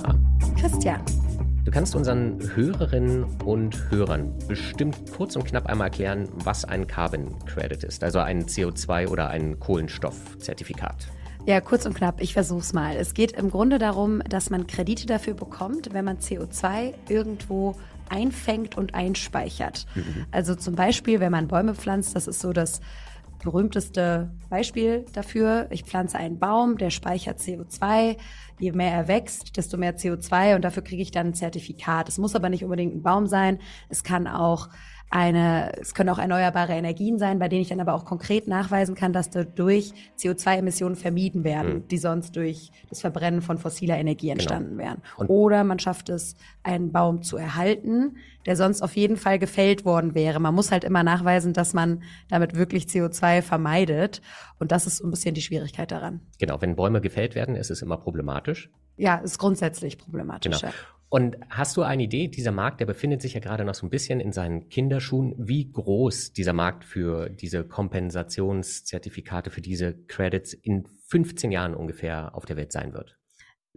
[0.00, 0.18] Clara.
[0.58, 1.00] Christian.
[1.64, 7.34] Du kannst unseren Hörerinnen und Hörern bestimmt kurz und knapp einmal erklären, was ein Carbon
[7.46, 11.06] Credit ist, also ein CO2 oder ein Kohlenstoffzertifikat.
[11.46, 12.96] Ja, kurz und knapp, ich versuch's mal.
[12.96, 17.76] Es geht im Grunde darum, dass man Kredite dafür bekommt, wenn man CO2 irgendwo
[18.08, 19.86] einfängt und einspeichert.
[19.94, 20.26] Mhm.
[20.30, 22.80] Also zum Beispiel, wenn man Bäume pflanzt, das ist so das
[23.44, 25.68] berühmteste Beispiel dafür.
[25.70, 28.16] Ich pflanze einen Baum, der speichert CO2.
[28.58, 32.08] Je mehr er wächst, desto mehr CO2 und dafür kriege ich dann ein Zertifikat.
[32.08, 33.58] Es muss aber nicht unbedingt ein Baum sein.
[33.88, 34.68] Es kann auch
[35.14, 38.96] eine, es können auch erneuerbare Energien sein, bei denen ich dann aber auch konkret nachweisen
[38.96, 41.88] kann, dass dadurch CO2-Emissionen vermieden werden, mhm.
[41.88, 44.40] die sonst durch das Verbrennen von fossiler Energie genau.
[44.40, 44.82] entstanden genau.
[44.82, 45.02] wären.
[45.16, 49.84] Und Oder man schafft es, einen Baum zu erhalten, der sonst auf jeden Fall gefällt
[49.84, 50.40] worden wäre.
[50.40, 54.20] Man muss halt immer nachweisen, dass man damit wirklich CO2 vermeidet.
[54.58, 56.22] Und das ist so ein bisschen die Schwierigkeit daran.
[56.40, 58.68] Genau, wenn Bäume gefällt werden, ist es immer problematisch.
[58.96, 60.60] Ja, ist grundsätzlich problematisch.
[60.60, 60.72] Genau.
[61.08, 63.90] Und hast du eine Idee, dieser Markt, der befindet sich ja gerade noch so ein
[63.90, 70.86] bisschen in seinen Kinderschuhen, wie groß dieser Markt für diese Kompensationszertifikate, für diese Credits in
[71.08, 73.16] 15 Jahren ungefähr auf der Welt sein wird?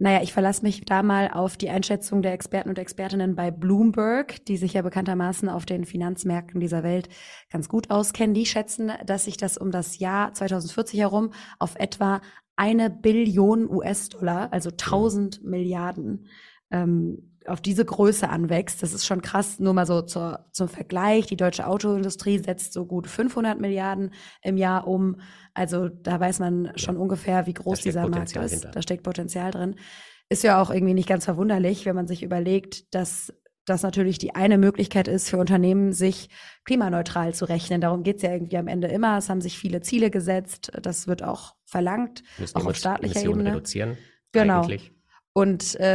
[0.00, 4.44] Naja, ich verlasse mich da mal auf die Einschätzung der Experten und Expertinnen bei Bloomberg,
[4.44, 7.08] die sich ja bekanntermaßen auf den Finanzmärkten dieser Welt
[7.50, 8.32] ganz gut auskennen.
[8.32, 12.20] Die schätzen, dass sich das um das Jahr 2040 herum auf etwa
[12.54, 15.50] eine Billion US-Dollar, also 1000 mhm.
[15.50, 16.28] Milliarden,
[16.70, 18.82] ähm, auf diese Größe anwächst.
[18.82, 19.58] Das ist schon krass.
[19.58, 21.26] Nur mal so zur, zum Vergleich.
[21.26, 25.20] Die deutsche Autoindustrie setzt so gut 500 Milliarden im Jahr um.
[25.54, 27.00] Also da weiß man schon ja.
[27.00, 28.62] ungefähr, wie groß dieser Potenzial Markt ist.
[28.62, 28.70] Hinter.
[28.70, 29.76] Da steckt Potenzial drin.
[30.28, 33.32] Ist ja auch irgendwie nicht ganz verwunderlich, wenn man sich überlegt, dass
[33.64, 36.28] das natürlich die eine Möglichkeit ist für Unternehmen, sich
[36.64, 37.80] klimaneutral zu rechnen.
[37.80, 39.18] Darum geht es ja irgendwie am Ende immer.
[39.18, 40.72] Es haben sich viele Ziele gesetzt.
[40.82, 43.56] Das wird auch verlangt, Müssen auch auf staatlicher Emissionen Ebene.
[43.56, 43.98] reduzieren.
[44.32, 44.62] Genau.
[44.62, 44.92] Eigentlich.
[45.38, 45.86] Und äh,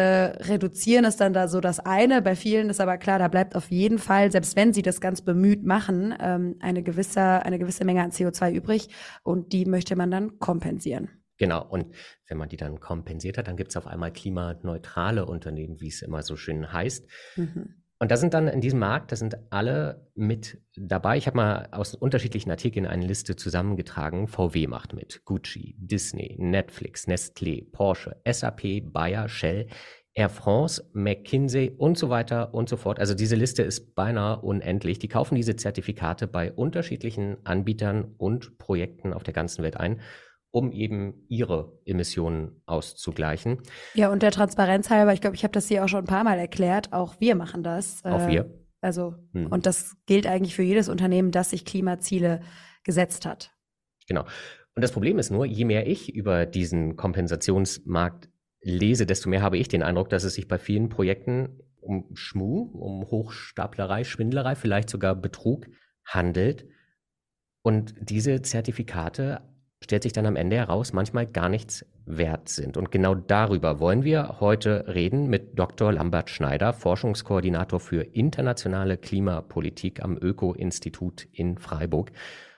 [0.46, 2.22] reduzieren ist dann da so das eine.
[2.22, 5.22] Bei vielen ist aber klar, da bleibt auf jeden Fall, selbst wenn sie das ganz
[5.22, 8.88] bemüht machen, ähm, eine, gewisse, eine gewisse Menge an CO2 übrig.
[9.22, 11.10] Und die möchte man dann kompensieren.
[11.36, 11.94] Genau, und
[12.30, 16.02] wenn man die dann kompensiert hat, dann gibt es auf einmal klimaneutrale Unternehmen, wie es
[16.04, 17.06] immer so schön heißt.
[17.36, 17.83] Mhm.
[18.04, 21.16] Und da sind dann in diesem Markt, da sind alle mit dabei.
[21.16, 24.28] Ich habe mal aus unterschiedlichen Artikeln eine Liste zusammengetragen.
[24.28, 29.68] VW macht mit, Gucci, Disney, Netflix, Nestlé, Porsche, SAP, Bayer, Shell,
[30.16, 33.00] Air France, McKinsey und so weiter und so fort.
[33.00, 35.00] Also diese Liste ist beinahe unendlich.
[35.00, 40.02] Die kaufen diese Zertifikate bei unterschiedlichen Anbietern und Projekten auf der ganzen Welt ein
[40.54, 43.58] um eben ihre Emissionen auszugleichen.
[43.96, 46.24] Ja, und der Transparenz halber, ich glaube, ich habe das hier auch schon ein paar
[46.24, 48.06] Mal erklärt, auch wir machen das.
[48.06, 48.42] Auch wir.
[48.42, 48.50] Äh,
[48.80, 49.48] also, hm.
[49.48, 52.42] und das gilt eigentlich für jedes Unternehmen, das sich Klimaziele
[52.84, 53.52] gesetzt hat.
[54.08, 54.26] Genau.
[54.76, 58.30] Und das Problem ist nur, je mehr ich über diesen Kompensationsmarkt
[58.62, 62.62] lese, desto mehr habe ich den Eindruck, dass es sich bei vielen Projekten um Schmu,
[62.74, 65.66] um Hochstaplerei, Schwindlerei, vielleicht sogar Betrug
[66.06, 66.68] handelt.
[67.64, 69.42] Und diese Zertifikate
[69.84, 72.78] stellt sich dann am Ende heraus, manchmal gar nichts wert sind.
[72.78, 75.92] Und genau darüber wollen wir heute reden mit Dr.
[75.92, 82.12] Lambert Schneider, Forschungskoordinator für internationale Klimapolitik am Öko-Institut in Freiburg.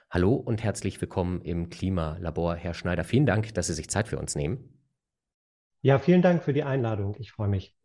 [0.10, 3.04] Hallo und herzlich willkommen im Klimalabor, Herr Schneider.
[3.04, 4.70] Vielen Dank, dass Sie sich Zeit für uns nehmen.
[5.82, 7.16] Ja, vielen Dank für die Einladung.
[7.20, 7.76] Ich freue mich.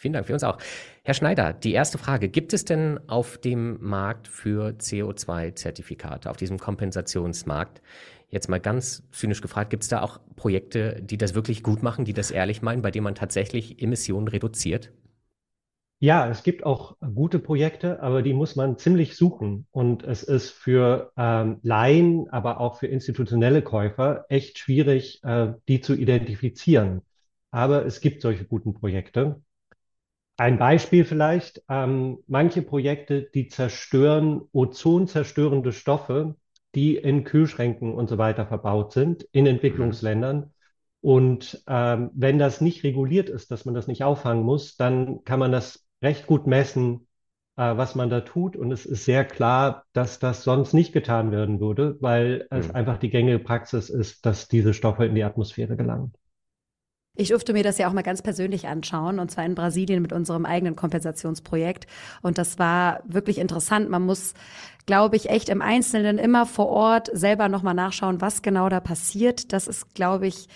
[0.00, 0.56] Vielen Dank für uns auch.
[1.04, 2.30] Herr Schneider, die erste Frage.
[2.30, 7.82] Gibt es denn auf dem Markt für CO2-Zertifikate, auf diesem Kompensationsmarkt,
[8.30, 12.04] Jetzt mal ganz zynisch gefragt, gibt es da auch Projekte, die das wirklich gut machen,
[12.04, 14.92] die das ehrlich meinen, bei denen man tatsächlich Emissionen reduziert?
[16.02, 19.66] Ja, es gibt auch gute Projekte, aber die muss man ziemlich suchen.
[19.70, 25.82] Und es ist für ähm, Laien, aber auch für institutionelle Käufer echt schwierig, äh, die
[25.82, 27.02] zu identifizieren.
[27.50, 29.42] Aber es gibt solche guten Projekte.
[30.38, 36.36] Ein Beispiel vielleicht, ähm, manche Projekte, die zerstören ozonzerstörende Stoffe,
[36.74, 40.52] die in Kühlschränken und so weiter verbaut sind in Entwicklungsländern.
[41.00, 45.38] Und ähm, wenn das nicht reguliert ist, dass man das nicht auffangen muss, dann kann
[45.38, 47.06] man das recht gut messen,
[47.56, 48.56] äh, was man da tut.
[48.56, 52.74] Und es ist sehr klar, dass das sonst nicht getan werden würde, weil es mhm.
[52.74, 56.12] einfach die gängige Praxis ist, dass diese Stoffe in die Atmosphäre gelangen.
[57.16, 60.12] Ich durfte mir das ja auch mal ganz persönlich anschauen, und zwar in Brasilien mit
[60.12, 61.86] unserem eigenen Kompensationsprojekt.
[62.22, 63.90] Und das war wirklich interessant.
[63.90, 64.34] Man muss,
[64.86, 69.52] glaube ich, echt im Einzelnen immer vor Ort selber nochmal nachschauen, was genau da passiert.
[69.52, 70.48] Das ist, glaube ich,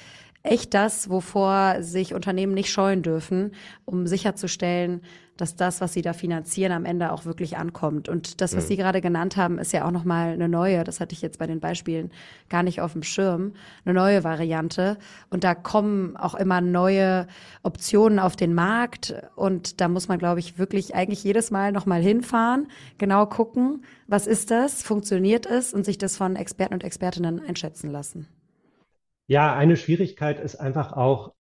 [0.44, 3.52] echt das, wovor sich Unternehmen nicht scheuen dürfen,
[3.86, 5.00] um sicherzustellen,
[5.38, 8.08] dass das, was sie da finanzieren, am Ende auch wirklich ankommt.
[8.08, 8.68] Und das, was mhm.
[8.68, 11.46] Sie gerade genannt haben, ist ja auch nochmal eine neue, das hatte ich jetzt bei
[11.46, 12.12] den Beispielen
[12.50, 13.54] gar nicht auf dem Schirm,
[13.84, 14.98] eine neue Variante.
[15.30, 17.26] Und da kommen auch immer neue
[17.62, 19.14] Optionen auf den Markt.
[19.34, 22.68] Und da muss man, glaube ich, wirklich eigentlich jedes Mal nochmal hinfahren,
[22.98, 27.90] genau gucken, was ist das, funktioniert es und sich das von Experten und Expertinnen einschätzen
[27.90, 28.28] lassen.
[29.26, 31.34] Ja, eine Schwierigkeit ist einfach auch,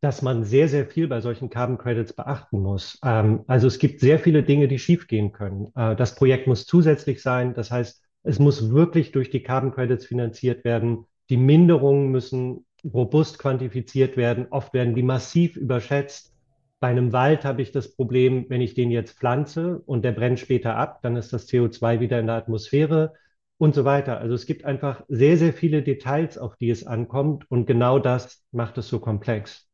[0.00, 2.98] dass man sehr, sehr viel bei solchen Carbon Credits beachten muss.
[3.04, 5.72] Ähm, also es gibt sehr viele Dinge, die schiefgehen können.
[5.74, 7.54] Äh, das Projekt muss zusätzlich sein.
[7.54, 11.06] Das heißt, es muss wirklich durch die Carbon Credits finanziert werden.
[11.30, 14.46] Die Minderungen müssen robust quantifiziert werden.
[14.50, 16.32] Oft werden die massiv überschätzt.
[16.78, 20.38] Bei einem Wald habe ich das Problem, wenn ich den jetzt pflanze und der brennt
[20.38, 23.14] später ab, dann ist das CO2 wieder in der Atmosphäre
[23.58, 24.18] und so weiter.
[24.18, 28.42] Also es gibt einfach sehr, sehr viele Details, auf die es ankommt und genau das
[28.52, 29.66] macht es so komplex.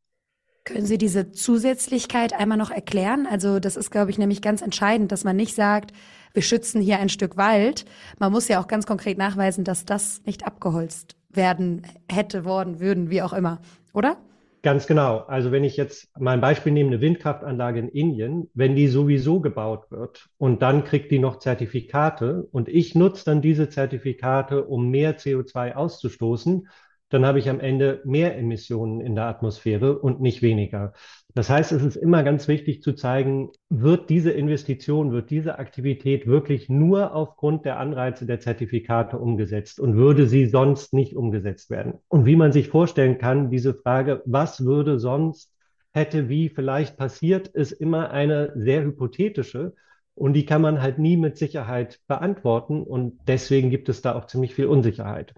[0.65, 3.27] Können Sie diese Zusätzlichkeit einmal noch erklären?
[3.29, 5.91] Also das ist, glaube ich, nämlich ganz entscheidend, dass man nicht sagt,
[6.33, 7.83] wir schützen hier ein Stück Wald.
[8.17, 13.09] Man muss ja auch ganz konkret nachweisen, dass das nicht abgeholzt werden hätte, worden, würden,
[13.09, 13.59] wie auch immer,
[13.91, 14.17] oder?
[14.63, 15.17] Ganz genau.
[15.27, 19.41] Also wenn ich jetzt mal ein Beispiel nehme, eine Windkraftanlage in Indien, wenn die sowieso
[19.41, 24.89] gebaut wird und dann kriegt die noch Zertifikate und ich nutze dann diese Zertifikate, um
[24.89, 26.69] mehr CO2 auszustoßen,
[27.09, 30.93] dann habe ich am Ende mehr Emissionen in der Atmosphäre und nicht weniger.
[31.35, 36.27] Das heißt, es ist immer ganz wichtig zu zeigen, wird diese Investition, wird diese Aktivität
[36.27, 41.95] wirklich nur aufgrund der Anreize der Zertifikate umgesetzt und würde sie sonst nicht umgesetzt werden?
[42.07, 45.51] Und wie man sich vorstellen kann, diese Frage, was würde sonst,
[45.91, 49.73] hätte wie vielleicht passiert, ist immer eine sehr hypothetische.
[50.15, 52.83] Und die kann man halt nie mit Sicherheit beantworten.
[52.83, 55.33] Und deswegen gibt es da auch ziemlich viel Unsicherheit.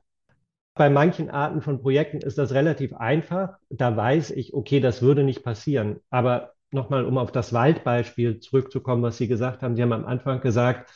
[0.75, 3.57] Bei manchen Arten von Projekten ist das relativ einfach.
[3.69, 6.01] Da weiß ich, okay, das würde nicht passieren.
[6.10, 9.75] Aber nochmal, um auf das Waldbeispiel zurückzukommen, was Sie gesagt haben.
[9.75, 10.92] Sie haben am Anfang gesagt,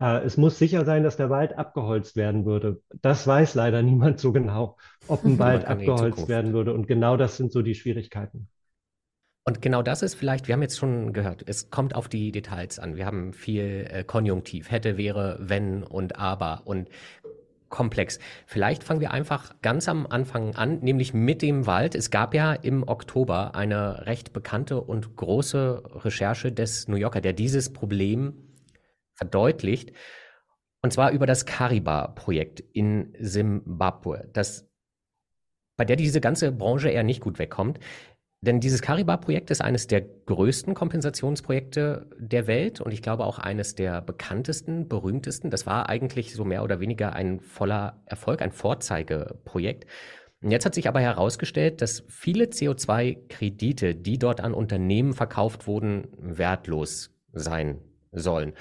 [0.00, 2.82] äh, es muss sicher sein, dass der Wald abgeholzt werden würde.
[3.02, 6.74] Das weiß leider niemand so genau, ob ein Wald abgeholzt werden würde.
[6.74, 8.48] Und genau das sind so die Schwierigkeiten.
[9.44, 12.78] Und genau das ist vielleicht, wir haben jetzt schon gehört, es kommt auf die Details
[12.78, 12.96] an.
[12.96, 16.62] Wir haben viel äh, Konjunktiv, hätte, wäre, wenn und aber.
[16.66, 16.90] Und
[17.70, 18.18] komplex.
[18.46, 21.94] Vielleicht fangen wir einfach ganz am Anfang an, nämlich mit dem Wald.
[21.94, 27.32] Es gab ja im Oktober eine recht bekannte und große Recherche des New Yorker, der
[27.32, 28.34] dieses Problem
[29.14, 29.92] verdeutlicht.
[30.82, 34.68] Und zwar über das Kariba-Projekt in Simbabwe, das,
[35.76, 37.78] bei der diese ganze Branche eher nicht gut wegkommt.
[38.42, 43.74] Denn dieses Kariba-Projekt ist eines der größten Kompensationsprojekte der Welt und ich glaube auch eines
[43.74, 45.50] der bekanntesten, berühmtesten.
[45.50, 49.86] Das war eigentlich so mehr oder weniger ein voller Erfolg, ein Vorzeigeprojekt.
[50.42, 56.08] Und jetzt hat sich aber herausgestellt, dass viele CO2-Kredite, die dort an Unternehmen verkauft wurden,
[56.16, 58.54] wertlos sein sollen.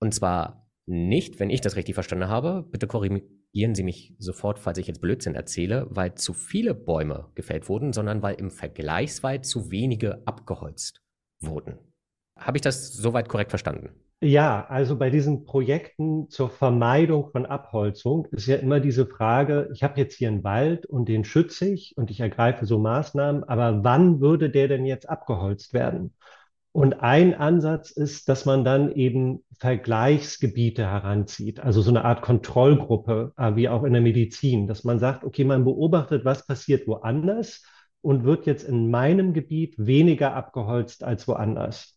[0.00, 3.22] Und zwar nicht, wenn ich das richtig verstanden habe, bitte korrigieren
[3.54, 7.92] korrigieren Sie mich sofort, falls ich jetzt Blödsinn erzähle, weil zu viele Bäume gefällt wurden,
[7.92, 11.00] sondern weil im Vergleichswald zu wenige abgeholzt
[11.40, 11.78] wurden.
[12.36, 13.90] Habe ich das soweit korrekt verstanden?
[14.20, 19.84] Ja, also bei diesen Projekten zur Vermeidung von Abholzung ist ja immer diese Frage, ich
[19.84, 23.84] habe jetzt hier einen Wald und den schütze ich und ich ergreife so Maßnahmen, aber
[23.84, 26.12] wann würde der denn jetzt abgeholzt werden?
[26.74, 33.32] Und ein Ansatz ist, dass man dann eben Vergleichsgebiete heranzieht, also so eine Art Kontrollgruppe,
[33.36, 37.62] äh, wie auch in der Medizin, dass man sagt, okay, man beobachtet, was passiert woanders
[38.00, 41.96] und wird jetzt in meinem Gebiet weniger abgeholzt als woanders.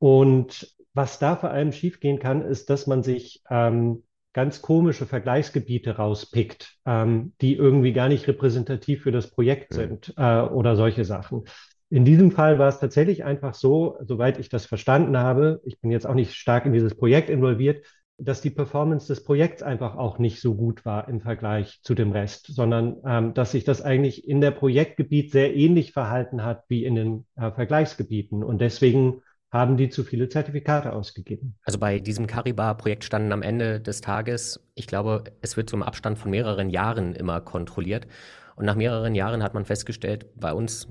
[0.00, 4.02] Und was da vor allem schiefgehen kann, ist, dass man sich ähm,
[4.32, 10.40] ganz komische Vergleichsgebiete rauspickt, ähm, die irgendwie gar nicht repräsentativ für das Projekt sind äh,
[10.40, 11.44] oder solche Sachen.
[11.88, 15.90] In diesem Fall war es tatsächlich einfach so, soweit ich das verstanden habe, ich bin
[15.90, 17.86] jetzt auch nicht stark in dieses Projekt involviert,
[18.18, 22.12] dass die Performance des Projekts einfach auch nicht so gut war im Vergleich zu dem
[22.12, 26.84] Rest, sondern ähm, dass sich das eigentlich in der Projektgebiet sehr ähnlich verhalten hat wie
[26.84, 28.42] in den äh, Vergleichsgebieten.
[28.42, 31.56] Und deswegen haben die zu viele Zertifikate ausgegeben.
[31.64, 36.18] Also bei diesem Caribar-Projekt standen am Ende des Tages, ich glaube, es wird zum Abstand
[36.18, 38.06] von mehreren Jahren immer kontrolliert.
[38.56, 40.88] Und nach mehreren Jahren hat man festgestellt, bei uns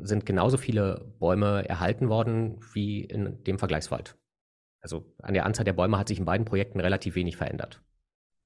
[0.00, 4.16] sind genauso viele Bäume erhalten worden wie in dem Vergleichswald.
[4.80, 7.82] Also an der Anzahl der Bäume hat sich in beiden Projekten relativ wenig verändert.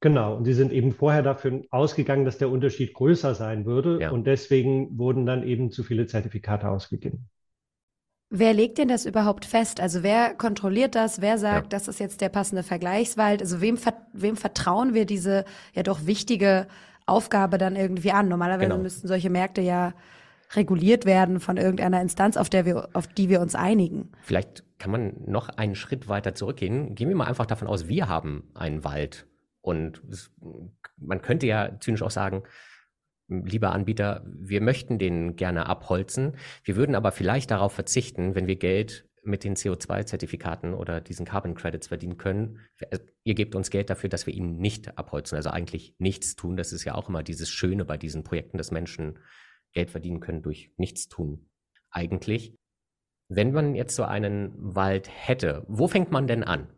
[0.01, 4.01] Genau, und sie sind eben vorher dafür ausgegangen, dass der Unterschied größer sein würde.
[4.01, 4.11] Ja.
[4.11, 7.29] Und deswegen wurden dann eben zu viele Zertifikate ausgegeben.
[8.35, 9.79] Wer legt denn das überhaupt fest?
[9.79, 11.21] Also wer kontrolliert das?
[11.21, 11.79] Wer sagt, ja.
[11.79, 13.43] das ist jetzt der passende Vergleichswald?
[13.43, 13.79] Also wem,
[14.15, 16.67] wem vertrauen wir diese ja doch wichtige
[17.13, 18.29] Aufgabe dann irgendwie an.
[18.29, 18.83] Normalerweise genau.
[18.83, 19.93] müssten solche Märkte ja
[20.55, 24.13] reguliert werden von irgendeiner Instanz, auf, der wir, auf die wir uns einigen.
[24.23, 26.95] Vielleicht kann man noch einen Schritt weiter zurückgehen.
[26.95, 29.27] Gehen wir mal einfach davon aus, wir haben einen Wald.
[29.61, 30.31] Und es,
[30.97, 32.43] man könnte ja zynisch auch sagen,
[33.29, 36.37] lieber Anbieter, wir möchten den gerne abholzen.
[36.65, 41.55] Wir würden aber vielleicht darauf verzichten, wenn wir Geld mit den CO2-Zertifikaten oder diesen Carbon
[41.55, 42.59] Credits verdienen können.
[42.91, 46.57] Äh, ihr gebt uns Geld dafür, dass wir ihn nicht abholzen, also eigentlich nichts tun.
[46.57, 49.19] Das ist ja auch immer dieses Schöne bei diesen Projekten, dass Menschen
[49.73, 51.49] Geld verdienen können durch nichts tun.
[51.91, 52.57] Eigentlich.
[53.29, 56.69] Wenn man jetzt so einen Wald hätte, wo fängt man denn an?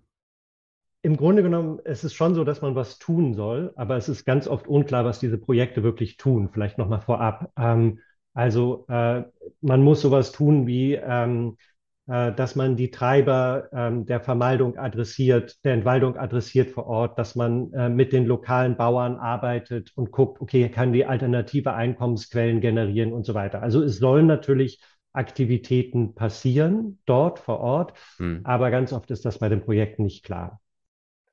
[1.02, 4.24] Im Grunde genommen, es ist schon so, dass man was tun soll, aber es ist
[4.24, 6.48] ganz oft unklar, was diese Projekte wirklich tun.
[6.52, 7.52] Vielleicht nochmal vorab.
[7.58, 8.00] Ähm,
[8.32, 9.22] also äh,
[9.60, 11.73] man muss sowas tun wie ähm, äh,
[12.06, 17.72] dass man die Treiber ähm, der Vermeidung adressiert, der Entwaldung adressiert vor Ort, dass man
[17.72, 23.24] äh, mit den lokalen Bauern arbeitet und guckt, okay, kann die alternative Einkommensquellen generieren und
[23.24, 23.62] so weiter.
[23.62, 24.80] Also es sollen natürlich
[25.14, 28.40] Aktivitäten passieren dort vor Ort, hm.
[28.42, 30.60] aber ganz oft ist das bei den Projekten nicht klar.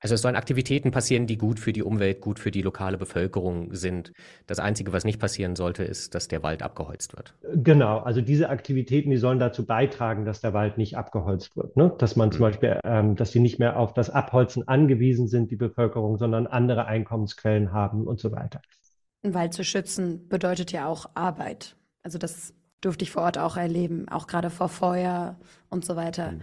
[0.02, 3.74] Also es sollen Aktivitäten passieren, die gut für die Umwelt, gut für die lokale Bevölkerung
[3.74, 4.12] sind.
[4.48, 7.36] Das Einzige, was nicht passieren sollte, ist, dass der Wald abgeholzt wird.
[7.54, 11.78] Genau, also diese Aktivitäten, die sollen dazu beitragen, dass der Wald nicht abgeholzt wird.
[11.78, 11.94] Ne?
[12.00, 12.32] Dass man mhm.
[12.34, 16.48] zum Beispiel, ähm, dass die nicht mehr auf das Abholzen angewiesen sind, die Bevölkerung, sondern
[16.48, 18.62] andere Einkommensquellen haben und so weiter.
[19.24, 21.76] Ein Wald zu schützen bedeutet ja auch Arbeit.
[22.02, 25.38] Also das durfte ich vor Ort auch erleben, auch gerade vor Feuer
[25.70, 26.32] und so weiter.
[26.32, 26.42] Mhm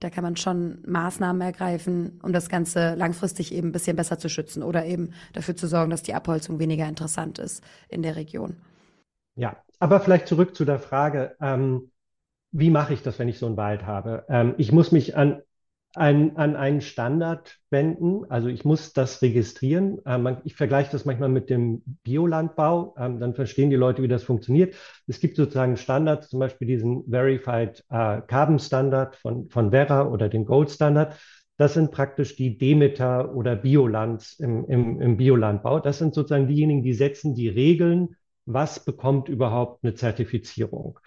[0.00, 4.28] da kann man schon Maßnahmen ergreifen, um das Ganze langfristig eben ein bisschen besser zu
[4.28, 8.56] schützen oder eben dafür zu sorgen, dass die Abholzung weniger interessant ist in der Region.
[9.34, 11.90] Ja, aber vielleicht zurück zu der Frage, ähm,
[12.50, 14.24] wie mache ich das, wenn ich so einen Wald habe?
[14.28, 15.42] Ähm, ich muss mich an
[15.94, 18.24] ein, an einen Standard wenden.
[18.30, 19.98] Also ich muss das registrieren.
[20.06, 22.94] Ähm, ich vergleiche das manchmal mit dem Biolandbau.
[22.98, 24.74] Ähm, dann verstehen die Leute, wie das funktioniert.
[25.06, 30.28] Es gibt sozusagen Standards, zum Beispiel diesen Verified äh, Carbon Standard von, von Vera oder
[30.28, 31.18] den Gold Standard.
[31.56, 35.80] Das sind praktisch die Demeter oder Biolands im, im, im Biolandbau.
[35.80, 38.14] Das sind sozusagen diejenigen, die setzen die Regeln,
[38.46, 41.00] was bekommt überhaupt eine Zertifizierung.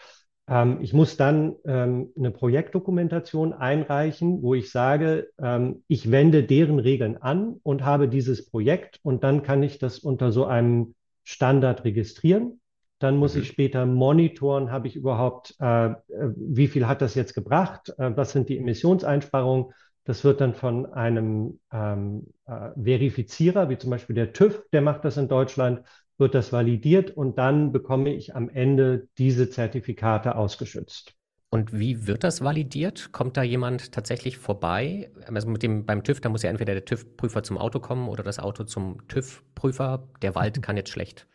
[0.52, 6.80] Ähm, ich muss dann ähm, eine Projektdokumentation einreichen, wo ich sage, ähm, ich wende deren
[6.80, 10.94] Regeln an und habe dieses Projekt und dann kann ich das unter so einem
[11.24, 12.60] Standard registrieren.
[13.00, 13.42] Dann muss mhm.
[13.42, 15.92] ich später monitoren, habe ich überhaupt, äh,
[16.36, 19.72] wie viel hat das jetzt gebracht, äh, was sind die Emissionseinsparungen.
[20.04, 25.06] Das wird dann von einem ähm, äh, Verifizierer, wie zum Beispiel der TÜV, der macht
[25.06, 25.84] das in Deutschland,
[26.22, 31.14] wird das validiert und dann bekomme ich am Ende diese Zertifikate ausgeschützt.
[31.50, 33.12] Und wie wird das validiert?
[33.12, 35.12] Kommt da jemand tatsächlich vorbei?
[35.28, 38.24] Also mit dem, beim TÜV, da muss ja entweder der TÜV-Prüfer zum Auto kommen oder
[38.24, 40.08] das Auto zum TÜV-Prüfer.
[40.22, 40.62] Der Wald mhm.
[40.62, 41.28] kann jetzt schlecht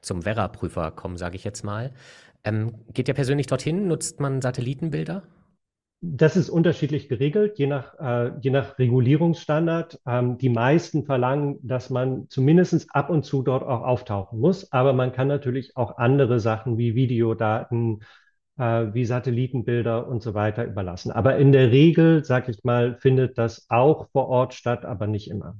[0.00, 1.92] zum Werra-Prüfer kommen, sage ich jetzt mal.
[2.44, 3.88] Ähm, geht der persönlich dorthin?
[3.88, 5.24] Nutzt man Satellitenbilder?
[6.06, 10.00] Das ist unterschiedlich geregelt, je nach, äh, je nach Regulierungsstandard.
[10.06, 14.70] Ähm, die meisten verlangen, dass man zumindest ab und zu dort auch auftauchen muss.
[14.70, 18.04] Aber man kann natürlich auch andere Sachen wie Videodaten,
[18.58, 21.10] äh, wie Satellitenbilder und so weiter überlassen.
[21.10, 25.30] Aber in der Regel, sag ich mal, findet das auch vor Ort statt, aber nicht
[25.30, 25.56] immer.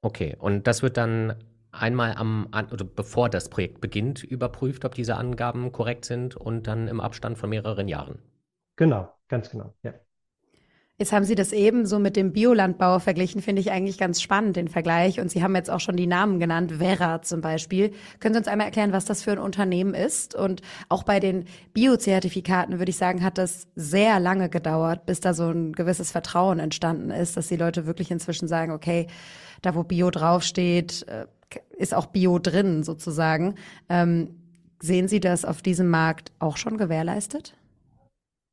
[0.00, 1.34] Okay, und das wird dann
[1.72, 6.88] einmal am, oder bevor das Projekt beginnt, überprüft, ob diese Angaben korrekt sind und dann
[6.88, 8.18] im Abstand von mehreren Jahren.
[8.76, 9.94] Genau, ganz genau, ja.
[10.98, 14.56] Jetzt haben Sie das eben so mit dem Biolandbau verglichen, finde ich eigentlich ganz spannend,
[14.56, 15.20] den Vergleich.
[15.20, 17.92] Und Sie haben jetzt auch schon die Namen genannt, Vera zum Beispiel.
[18.18, 20.34] Können Sie uns einmal erklären, was das für ein Unternehmen ist?
[20.34, 25.34] Und auch bei den Biozertifikaten, würde ich sagen, hat das sehr lange gedauert, bis da
[25.34, 29.06] so ein gewisses Vertrauen entstanden ist, dass die Leute wirklich inzwischen sagen, okay,
[29.60, 31.26] da wo Bio draufsteht, äh,
[31.76, 33.56] ist auch Bio drin sozusagen.
[33.90, 34.40] Ähm,
[34.80, 37.54] sehen Sie das auf diesem Markt auch schon gewährleistet?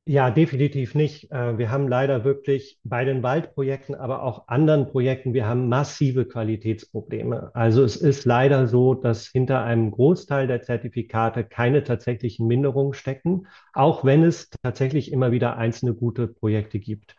[0.06, 1.32] Ja, definitiv nicht.
[1.32, 6.26] Äh, wir haben leider wirklich bei den Waldprojekten, aber auch anderen Projekten, wir haben massive
[6.26, 7.52] Qualitätsprobleme.
[7.54, 13.48] Also es ist leider so, dass hinter einem Großteil der Zertifikate keine tatsächlichen Minderungen stecken,
[13.72, 17.16] auch wenn es tatsächlich immer wieder einzelne gute Projekte gibt.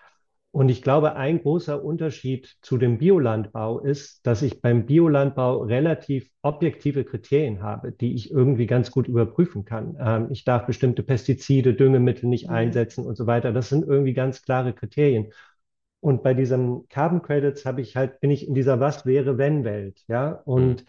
[0.54, 6.30] Und ich glaube, ein großer Unterschied zu dem Biolandbau ist, dass ich beim Biolandbau relativ
[6.42, 9.96] objektive Kriterien habe, die ich irgendwie ganz gut überprüfen kann.
[9.98, 12.54] Ähm, ich darf bestimmte Pestizide, Düngemittel nicht mhm.
[12.54, 13.52] einsetzen und so weiter.
[13.52, 15.32] Das sind irgendwie ganz klare Kriterien.
[15.98, 19.64] Und bei diesem Carbon Credits habe ich halt, bin ich in dieser Was wäre wenn
[19.64, 20.40] Welt, ja.
[20.44, 20.84] Und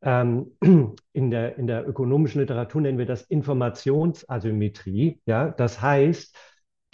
[0.00, 0.46] mhm.
[0.62, 5.50] ähm, in der, in der ökonomischen Literatur nennen wir das Informationsasymmetrie, ja.
[5.50, 6.36] Das heißt,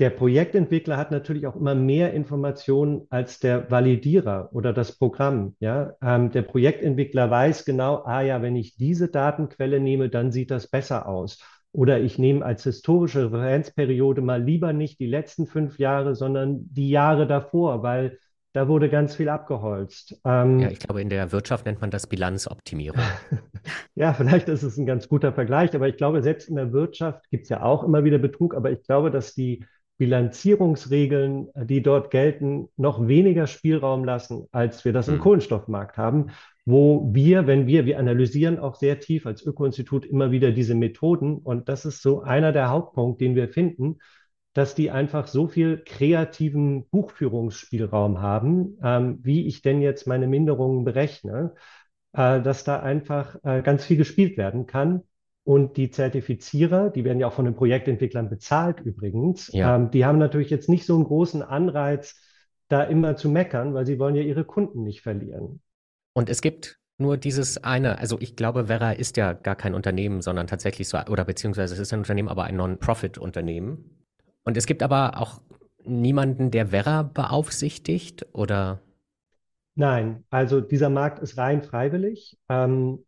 [0.00, 5.54] der Projektentwickler hat natürlich auch immer mehr Informationen als der Validierer oder das Programm.
[5.60, 5.94] Ja?
[6.02, 10.66] Ähm, der Projektentwickler weiß genau, ah ja, wenn ich diese Datenquelle nehme, dann sieht das
[10.68, 11.38] besser aus.
[11.70, 16.90] Oder ich nehme als historische Referenzperiode mal lieber nicht die letzten fünf Jahre, sondern die
[16.90, 18.18] Jahre davor, weil
[18.52, 20.20] da wurde ganz viel abgeholzt.
[20.24, 23.00] Ähm, ja, ich glaube, in der Wirtschaft nennt man das Bilanzoptimierung.
[23.96, 27.28] ja, vielleicht ist es ein ganz guter Vergleich, aber ich glaube, selbst in der Wirtschaft
[27.30, 29.64] gibt es ja auch immer wieder Betrug, aber ich glaube, dass die
[30.04, 35.20] Bilanzierungsregeln, die dort gelten, noch weniger Spielraum lassen, als wir das im hm.
[35.20, 36.26] Kohlenstoffmarkt haben,
[36.66, 41.38] wo wir, wenn wir, wir analysieren auch sehr tief als Öko-Institut immer wieder diese Methoden
[41.38, 43.96] und das ist so einer der Hauptpunkte, den wir finden,
[44.52, 50.84] dass die einfach so viel kreativen Buchführungsspielraum haben, ähm, wie ich denn jetzt meine Minderungen
[50.84, 51.54] berechne,
[52.12, 55.02] äh, dass da einfach äh, ganz viel gespielt werden kann.
[55.44, 59.76] Und die Zertifizierer, die werden ja auch von den Projektentwicklern bezahlt übrigens, ja.
[59.76, 62.18] ähm, die haben natürlich jetzt nicht so einen großen Anreiz,
[62.68, 65.60] da immer zu meckern, weil sie wollen ja ihre Kunden nicht verlieren.
[66.14, 70.22] Und es gibt nur dieses eine, also ich glaube, Vera ist ja gar kein Unternehmen,
[70.22, 74.06] sondern tatsächlich so, oder beziehungsweise es ist ein Unternehmen, aber ein Non-Profit-Unternehmen.
[74.44, 75.40] Und es gibt aber auch
[75.84, 78.80] niemanden, der Werra beaufsichtigt oder?
[79.74, 82.38] Nein, also dieser Markt ist rein freiwillig.
[82.48, 83.04] Ähm,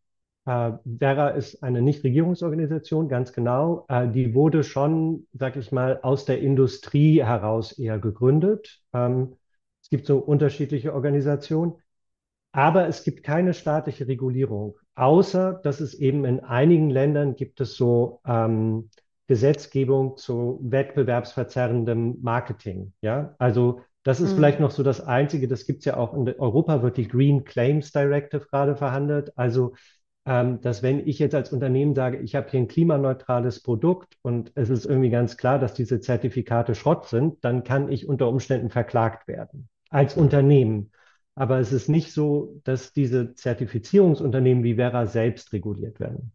[0.47, 3.85] äh, Werra ist eine Nichtregierungsorganisation, ganz genau.
[3.89, 8.81] Äh, die wurde schon, sag ich mal, aus der Industrie heraus eher gegründet.
[8.93, 9.37] Ähm,
[9.83, 11.75] es gibt so unterschiedliche Organisationen,
[12.53, 17.77] aber es gibt keine staatliche Regulierung, außer dass es eben in einigen Ländern gibt es
[17.77, 18.91] so ähm,
[19.27, 22.93] Gesetzgebung zu wettbewerbsverzerrendem Marketing.
[23.03, 24.37] Ja, also das ist mhm.
[24.37, 25.49] vielleicht noch so das Einzige.
[25.49, 29.37] Das gibt es ja auch in Europa wird die Green Claims Directive gerade verhandelt.
[29.37, 29.75] Also
[30.27, 34.71] dass wenn ich jetzt als Unternehmen sage, ich habe hier ein klimaneutrales Produkt und es
[34.71, 39.29] ist irgendwie ganz klar, dass diese Zertifikate Schrott sind, dann kann ich unter Umständen verklagt
[39.29, 40.91] werden als Unternehmen.
[41.37, 46.33] Aber es ist nicht so, dass diese Zertifizierungsunternehmen wie Vera selbst reguliert werden.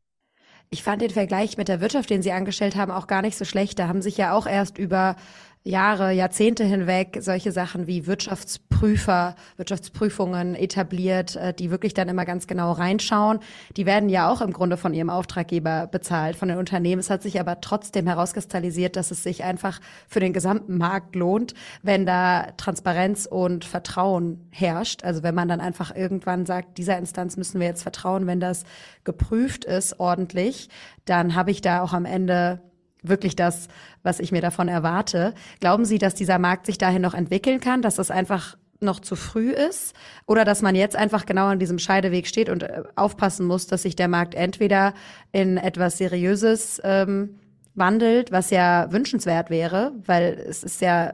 [0.69, 3.43] Ich fand den Vergleich mit der Wirtschaft, den Sie angestellt haben, auch gar nicht so
[3.43, 3.77] schlecht.
[3.77, 5.17] Da haben sich ja auch erst über
[5.63, 12.47] Jahre, Jahrzehnte hinweg solche Sachen wie Wirtschaftsprüfer, Wirtschaftsprüfungen etabliert, äh, die wirklich dann immer ganz
[12.47, 13.39] genau reinschauen.
[13.77, 16.99] Die werden ja auch im Grunde von ihrem Auftraggeber bezahlt, von den Unternehmen.
[16.99, 21.53] Es hat sich aber trotzdem herauskristallisiert, dass es sich einfach für den gesamten Markt lohnt,
[21.83, 25.03] wenn da Transparenz und Vertrauen herrscht.
[25.03, 28.63] Also wenn man dann einfach irgendwann sagt, dieser Instanz müssen wir jetzt vertrauen, wenn das
[29.03, 30.69] geprüft ist ordentlich,
[31.05, 32.61] dann habe ich da auch am Ende
[33.01, 33.67] wirklich das,
[34.03, 35.33] was ich mir davon erwarte.
[35.59, 39.15] Glauben Sie, dass dieser Markt sich dahin noch entwickeln kann, dass das einfach noch zu
[39.15, 39.93] früh ist
[40.25, 43.83] oder dass man jetzt einfach genau an diesem Scheideweg steht und äh, aufpassen muss, dass
[43.83, 44.93] sich der Markt entweder
[45.31, 47.37] in etwas Seriöses ähm,
[47.75, 51.13] wandelt, was ja wünschenswert wäre, weil es ist ja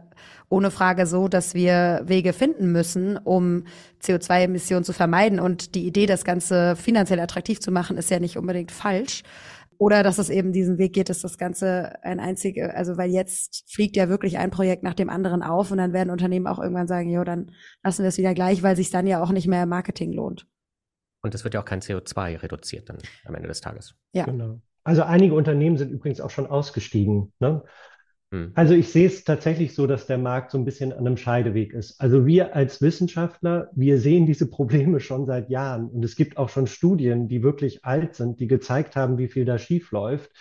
[0.50, 3.65] ohne Frage so, dass wir Wege finden müssen, um
[4.02, 5.39] CO2-Emissionen zu vermeiden.
[5.41, 9.23] Und die Idee, das Ganze finanziell attraktiv zu machen, ist ja nicht unbedingt falsch.
[9.78, 13.72] Oder dass es eben diesen Weg geht, dass das Ganze ein einzige, also weil jetzt
[13.72, 16.88] fliegt ja wirklich ein Projekt nach dem anderen auf und dann werden Unternehmen auch irgendwann
[16.88, 17.52] sagen, jo, dann
[17.84, 20.48] lassen wir es wieder gleich, weil sich dann ja auch nicht mehr im Marketing lohnt.
[21.22, 23.96] Und es wird ja auch kein CO2 reduziert dann am Ende des Tages.
[24.13, 24.26] Ja.
[24.26, 24.62] Genau.
[24.84, 27.34] Also einige Unternehmen sind übrigens auch schon ausgestiegen.
[27.40, 27.63] Ne?
[28.32, 28.52] Hm.
[28.56, 31.74] Also ich sehe es tatsächlich so, dass der Markt so ein bisschen an einem Scheideweg
[31.74, 32.00] ist.
[32.02, 36.50] Also wir als Wissenschaftler, wir sehen diese Probleme schon seit Jahren und es gibt auch
[36.50, 40.32] schon Studien, die wirklich alt sind, die gezeigt haben, wie viel da schief läuft.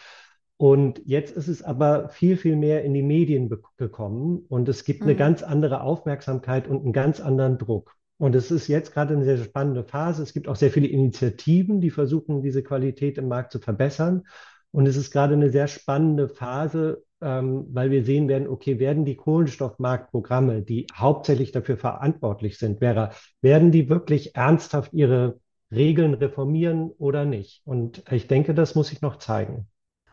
[0.58, 5.02] Und jetzt ist es aber viel, viel mehr in die Medien gekommen und es gibt
[5.02, 5.18] eine mhm.
[5.18, 7.94] ganz andere Aufmerksamkeit und einen ganz anderen Druck.
[8.18, 10.22] Und es ist jetzt gerade eine sehr spannende Phase.
[10.22, 14.22] Es gibt auch sehr viele Initiativen, die versuchen, diese Qualität im Markt zu verbessern.
[14.70, 19.04] Und es ist gerade eine sehr spannende Phase, ähm, weil wir sehen werden, okay, werden
[19.04, 26.90] die Kohlenstoffmarktprogramme, die hauptsächlich dafür verantwortlich sind, Vera, werden die wirklich ernsthaft ihre Regeln reformieren
[26.98, 27.62] oder nicht?
[27.64, 29.66] Und ich denke, das muss sich noch zeigen.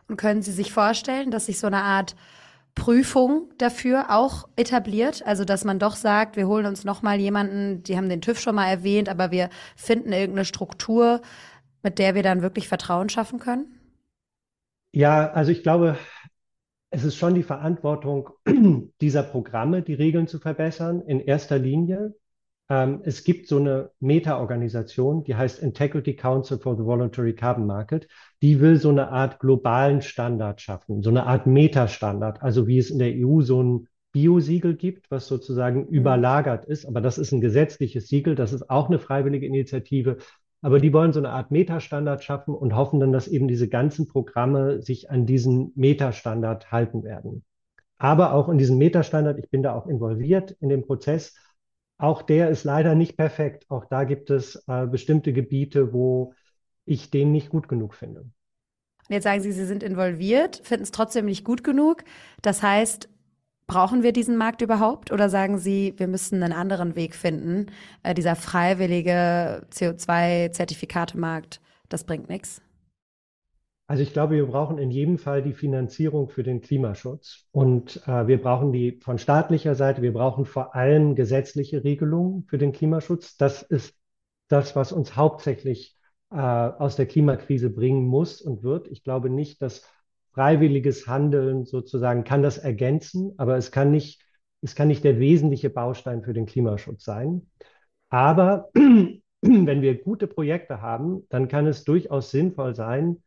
[0.08, 2.14] Und können Sie sich vorstellen, dass sich so eine Art
[2.74, 5.22] Prüfung dafür auch etabliert?
[5.24, 8.56] Also, dass man doch sagt, wir holen uns nochmal jemanden, die haben den TÜV schon
[8.56, 11.20] mal erwähnt, aber wir finden irgendeine Struktur,
[11.82, 13.78] mit der wir dann wirklich Vertrauen schaffen können?
[14.92, 15.96] Ja, also ich glaube,
[16.94, 18.30] es ist schon die Verantwortung
[19.00, 22.14] dieser Programme, die Regeln zu verbessern, in erster Linie.
[22.70, 28.06] Ähm, es gibt so eine Meta-Organisation, die heißt Integrity Council for the Voluntary Carbon Market.
[28.42, 32.90] Die will so eine Art globalen Standard schaffen, so eine Art Meta-Standard, also wie es
[32.90, 35.88] in der EU so ein Biosiegel gibt, was sozusagen mhm.
[35.88, 36.86] überlagert ist.
[36.86, 40.18] Aber das ist ein gesetzliches Siegel, das ist auch eine freiwillige Initiative.
[40.64, 44.08] Aber die wollen so eine Art Metastandard schaffen und hoffen dann, dass eben diese ganzen
[44.08, 47.44] Programme sich an diesen Metastandard halten werden.
[47.98, 51.34] Aber auch in diesem Metastandard, ich bin da auch involviert in dem Prozess,
[51.98, 53.66] auch der ist leider nicht perfekt.
[53.68, 56.32] Auch da gibt es äh, bestimmte Gebiete, wo
[56.86, 58.24] ich den nicht gut genug finde.
[59.10, 62.04] Jetzt sagen Sie, Sie sind involviert, finden es trotzdem nicht gut genug.
[62.40, 63.10] Das heißt,
[63.74, 65.10] brauchen wir diesen Markt überhaupt?
[65.10, 67.66] Oder sagen Sie, wir müssen einen anderen Weg finden?
[68.04, 72.62] Äh, dieser freiwillige CO2-Zertifikatemarkt, das bringt nichts.
[73.88, 77.48] Also ich glaube, wir brauchen in jedem Fall die Finanzierung für den Klimaschutz.
[77.50, 82.58] Und äh, wir brauchen die von staatlicher Seite, wir brauchen vor allem gesetzliche Regelungen für
[82.58, 83.36] den Klimaschutz.
[83.36, 83.96] Das ist
[84.46, 85.96] das, was uns hauptsächlich
[86.30, 88.86] äh, aus der Klimakrise bringen muss und wird.
[88.86, 89.82] Ich glaube nicht, dass
[90.34, 94.22] freiwilliges Handeln sozusagen kann das ergänzen, aber es kann nicht,
[94.62, 97.50] es kann nicht der wesentliche Baustein für den Klimaschutz sein.
[98.10, 103.22] Aber wenn wir gute Projekte haben, dann kann es durchaus sinnvoll sein,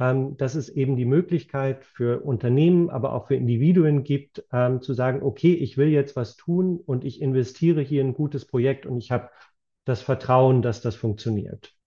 [0.00, 4.94] ähm, dass es eben die Möglichkeit für Unternehmen, aber auch für Individuen gibt, ähm, zu
[4.94, 8.86] sagen, okay, ich will jetzt was tun und ich investiere hier in ein gutes Projekt
[8.86, 9.30] und ich habe
[9.84, 11.77] das Vertrauen, dass das funktioniert.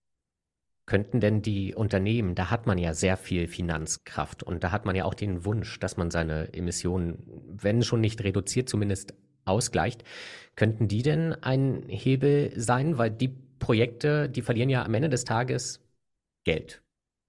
[0.92, 4.94] Könnten denn die Unternehmen, da hat man ja sehr viel Finanzkraft und da hat man
[4.94, 9.14] ja auch den Wunsch, dass man seine Emissionen, wenn schon nicht reduziert, zumindest
[9.46, 10.04] ausgleicht.
[10.54, 12.98] Könnten die denn ein Hebel sein?
[12.98, 13.28] Weil die
[13.58, 15.80] Projekte, die verlieren ja am Ende des Tages
[16.44, 16.81] Geld.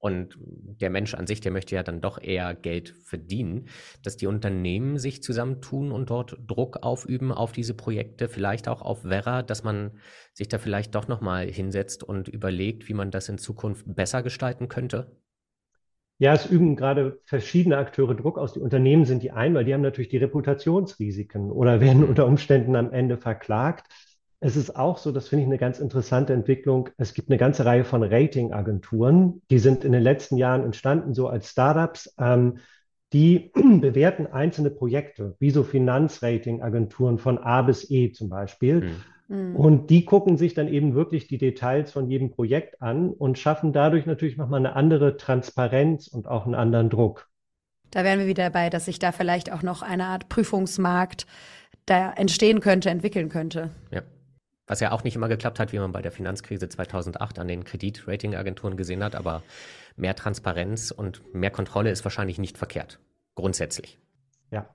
[0.03, 0.37] Und
[0.81, 3.69] der Mensch an sich, der möchte ja dann doch eher Geld verdienen,
[4.03, 9.05] dass die Unternehmen sich zusammentun und dort Druck aufüben auf diese Projekte, vielleicht auch auf
[9.05, 9.91] Werra, dass man
[10.33, 14.67] sich da vielleicht doch nochmal hinsetzt und überlegt, wie man das in Zukunft besser gestalten
[14.67, 15.15] könnte?
[16.17, 18.51] Ja, es üben gerade verschiedene Akteure Druck aus.
[18.51, 22.09] Die Unternehmen sind die einen, weil die haben natürlich die Reputationsrisiken oder werden mhm.
[22.09, 23.87] unter Umständen am Ende verklagt.
[24.45, 26.89] Es ist auch so, das finde ich eine ganz interessante Entwicklung.
[26.97, 31.29] Es gibt eine ganze Reihe von Ratingagenturen, die sind in den letzten Jahren entstanden, so
[31.29, 32.13] als Startups.
[32.19, 32.57] Ähm,
[33.13, 38.91] die bewerten einzelne Projekte, wie so Finanzratingagenturen von A bis E zum Beispiel.
[39.29, 39.55] Mhm.
[39.55, 43.71] Und die gucken sich dann eben wirklich die Details von jedem Projekt an und schaffen
[43.71, 47.29] dadurch natürlich nochmal eine andere Transparenz und auch einen anderen Druck.
[47.91, 51.27] Da wären wir wieder dabei, dass sich da vielleicht auch noch eine Art Prüfungsmarkt
[51.85, 53.69] da entstehen könnte, entwickeln könnte.
[53.89, 54.01] Ja.
[54.73, 57.63] Was ja auch nicht immer geklappt hat, wie man bei der Finanzkrise 2008 an den
[57.63, 59.43] Kreditratingagenturen gesehen hat, aber
[59.97, 62.97] mehr Transparenz und mehr Kontrolle ist wahrscheinlich nicht verkehrt.
[63.35, 63.99] Grundsätzlich.
[64.49, 64.67] Ja.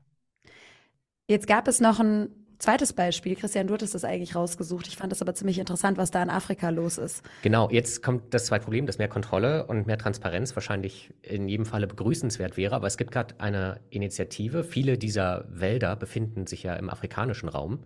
[1.26, 2.28] Jetzt gab es noch ein
[2.60, 3.34] zweites Beispiel.
[3.34, 4.86] Christian, du hattest das eigentlich rausgesucht.
[4.86, 7.24] Ich fand das aber ziemlich interessant, was da in Afrika los ist.
[7.42, 11.66] Genau, jetzt kommt das zweite Problem, dass mehr Kontrolle und mehr Transparenz wahrscheinlich in jedem
[11.66, 12.76] Falle begrüßenswert wäre.
[12.76, 14.62] Aber es gibt gerade eine Initiative.
[14.62, 17.80] Viele dieser Wälder befinden sich ja im afrikanischen Raum.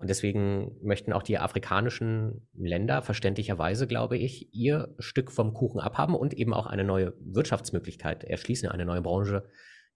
[0.00, 6.14] Und deswegen möchten auch die afrikanischen Länder verständlicherweise, glaube ich, ihr Stück vom Kuchen abhaben
[6.14, 9.44] und eben auch eine neue Wirtschaftsmöglichkeit erschließen, eine neue Branche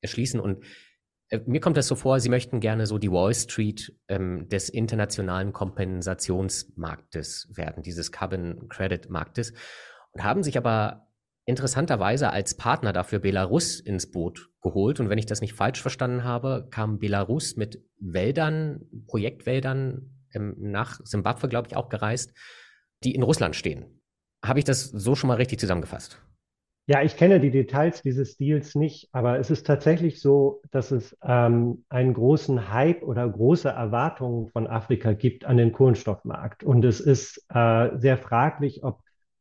[0.03, 0.41] erschließen.
[0.41, 0.63] Und
[1.31, 4.69] äh, mir kommt das so vor, sie möchten gerne so die Wall Street ähm, des
[4.69, 9.55] internationalen Kompensationsmarktes werden, dieses Carbon Credit Marktes.
[10.13, 11.09] Und haben sich aber
[11.47, 15.01] interessanterweise als Partner dafür Belarus ins Boot geholt.
[15.01, 21.01] Und wenn ich das nicht falsch verstanden habe, kam Belarus mit Wäldern, Projektwäldern ähm, nach
[21.05, 22.33] Simbabwe, glaube ich, auch gereist,
[23.05, 24.01] die in Russland stehen.
[24.45, 26.21] Habe ich das so schon mal richtig zusammengefasst?
[26.87, 31.17] Ja, ich kenne die Details dieses Deals nicht, aber es ist tatsächlich so, dass es
[31.23, 36.63] ähm, einen großen Hype oder große Erwartungen von Afrika gibt an den Kohlenstoffmarkt.
[36.63, 39.01] Und es ist äh, sehr fraglich, ob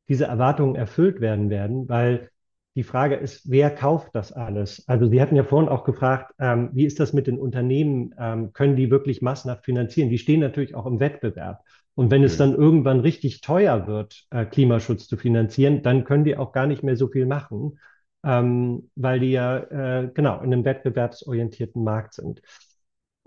[0.10, 2.30] diese Erwartungen erfüllt werden werden, weil
[2.76, 4.88] die Frage ist, wer kauft das alles?
[4.88, 8.16] Also Sie hatten ja vorhin auch gefragt, ähm, wie ist das mit den Unternehmen?
[8.18, 10.10] Ähm, können die wirklich massenhaft finanzieren?
[10.10, 11.62] Die stehen natürlich auch im Wettbewerb.
[11.96, 12.39] Und wenn es mhm.
[12.39, 16.82] dann irgendwann richtig teuer wird, äh, Klimaschutz zu finanzieren, dann können die auch gar nicht
[16.84, 17.80] mehr so viel machen,
[18.24, 22.42] ähm, weil die ja äh, genau in einem wettbewerbsorientierten Markt sind.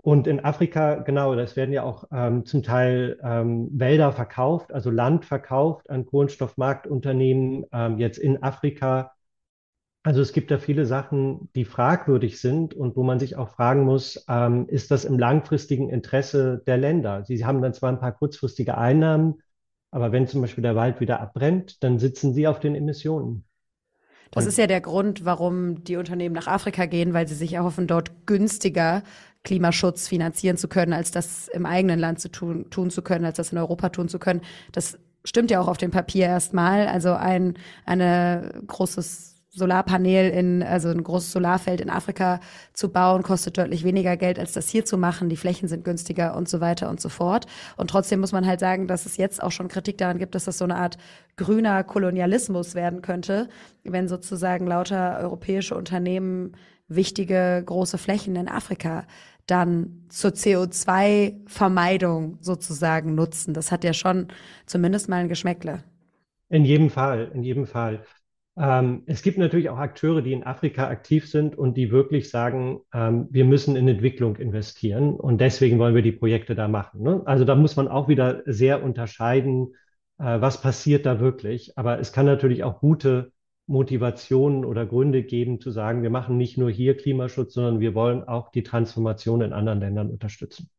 [0.07, 4.89] Und in Afrika, genau, das werden ja auch ähm, zum Teil ähm, Wälder verkauft, also
[4.89, 9.11] Land verkauft an Kohlenstoffmarktunternehmen, ähm, jetzt in Afrika.
[10.03, 13.83] Also es gibt da viele Sachen, die fragwürdig sind und wo man sich auch fragen
[13.83, 17.25] muss, ähm, ist das im langfristigen Interesse der Länder?
[17.25, 19.41] Sie haben dann zwar ein paar kurzfristige Einnahmen,
[19.91, 23.43] aber wenn zum Beispiel der Wald wieder abbrennt, dann sitzen sie auf den Emissionen.
[24.31, 27.53] Das und ist ja der Grund, warum die Unternehmen nach Afrika gehen, weil sie sich
[27.53, 29.03] erhoffen, dort günstiger
[29.43, 33.37] Klimaschutz finanzieren zu können, als das im eigenen Land zu tun, tun zu können, als
[33.37, 34.41] das in Europa tun zu können.
[34.71, 36.87] Das stimmt ja auch auf dem Papier erstmal.
[36.87, 42.39] Also ein eine großes Solarpanel in, also ein großes Solarfeld in Afrika
[42.73, 45.29] zu bauen, kostet deutlich weniger Geld, als das hier zu machen.
[45.29, 47.47] Die Flächen sind günstiger und so weiter und so fort.
[47.75, 50.45] Und trotzdem muss man halt sagen, dass es jetzt auch schon Kritik daran gibt, dass
[50.45, 50.97] das so eine Art
[51.35, 53.49] grüner Kolonialismus werden könnte,
[53.83, 56.53] wenn sozusagen lauter europäische Unternehmen
[56.87, 59.05] wichtige große Flächen in Afrika
[59.47, 63.53] dann zur CO2-Vermeidung sozusagen nutzen.
[63.53, 64.27] Das hat ja schon
[64.65, 65.83] zumindest mal ein Geschmäckle.
[66.49, 68.03] In jedem Fall, in jedem Fall.
[68.59, 72.79] Ähm, es gibt natürlich auch Akteure, die in Afrika aktiv sind und die wirklich sagen,
[72.93, 77.03] ähm, wir müssen in Entwicklung investieren und deswegen wollen wir die Projekte da machen.
[77.03, 77.21] Ne?
[77.25, 79.75] Also da muss man auch wieder sehr unterscheiden,
[80.17, 81.77] äh, was passiert da wirklich.
[81.77, 83.31] Aber es kann natürlich auch gute
[83.67, 88.23] Motivationen oder Gründe geben, zu sagen, wir machen nicht nur hier Klimaschutz, sondern wir wollen
[88.23, 90.69] auch die Transformation in anderen Ländern unterstützen.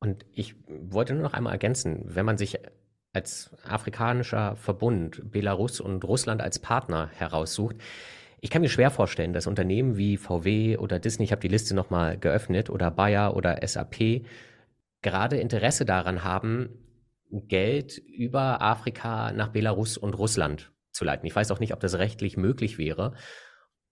[0.00, 2.58] Und ich wollte nur noch einmal ergänzen, wenn man sich
[3.14, 7.76] als afrikanischer Verbund Belarus und Russland als Partner heraussucht,
[8.44, 11.74] ich kann mir schwer vorstellen, dass Unternehmen wie VW oder Disney, ich habe die Liste
[11.74, 14.26] nochmal geöffnet, oder Bayer oder SAP
[15.00, 16.68] gerade Interesse daran haben,
[17.30, 21.26] Geld über Afrika nach Belarus und Russland zu leiten.
[21.26, 23.14] Ich weiß auch nicht, ob das rechtlich möglich wäre.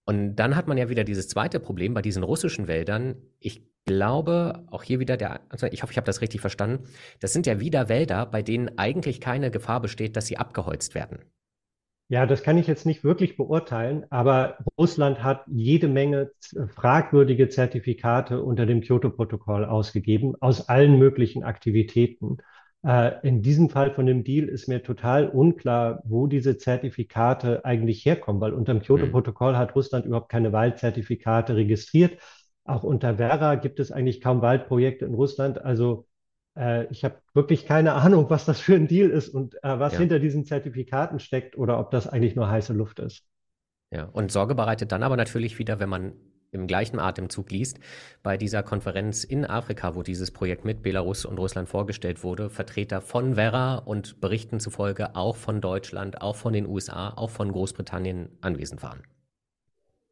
[0.05, 3.17] Und dann hat man ja wieder dieses zweite Problem bei diesen russischen Wäldern.
[3.39, 6.85] Ich glaube, auch hier wieder der, also ich hoffe, ich habe das richtig verstanden.
[7.21, 11.21] Das sind ja wieder Wälder, bei denen eigentlich keine Gefahr besteht, dass sie abgeholzt werden.
[12.09, 16.31] Ja, das kann ich jetzt nicht wirklich beurteilen, aber Russland hat jede Menge
[16.69, 22.37] fragwürdige Zertifikate unter dem Kyoto-Protokoll ausgegeben, aus allen möglichen Aktivitäten.
[22.85, 28.05] Äh, in diesem Fall von dem Deal ist mir total unklar, wo diese Zertifikate eigentlich
[28.05, 32.19] herkommen, weil unter dem Kyoto-Protokoll hat Russland überhaupt keine Waldzertifikate registriert.
[32.65, 35.63] Auch unter Vera gibt es eigentlich kaum Waldprojekte in Russland.
[35.63, 36.07] Also
[36.57, 39.95] äh, ich habe wirklich keine Ahnung, was das für ein Deal ist und äh, was
[39.95, 40.01] ja.
[40.01, 43.25] hinter diesen Zertifikaten steckt oder ob das eigentlich nur heiße Luft ist.
[43.91, 46.15] Ja, und Sorge bereitet dann aber natürlich wieder, wenn man
[46.53, 47.79] im gleichen Atemzug liest,
[48.23, 53.01] bei dieser Konferenz in Afrika, wo dieses Projekt mit Belarus und Russland vorgestellt wurde, Vertreter
[53.01, 58.29] von Vera und Berichten zufolge auch von Deutschland, auch von den USA, auch von Großbritannien
[58.43, 59.03] anwesend waren.